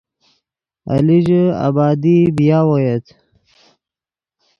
[0.91, 3.05] ایلیژے آبادی بی یاؤ اویت